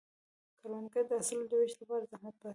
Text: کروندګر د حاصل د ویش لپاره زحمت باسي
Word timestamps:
کروندګر 0.59 1.03
د 1.09 1.11
حاصل 1.19 1.39
د 1.49 1.53
ویش 1.59 1.73
لپاره 1.81 2.09
زحمت 2.11 2.35
باسي 2.41 2.49